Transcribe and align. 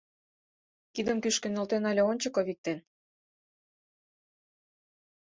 Кидым 0.93 1.17
кӱшкӧ 1.23 1.47
нӧлтен 1.49 1.83
але 1.91 2.01
ончыко 2.11 2.41
виктен? 2.47 2.79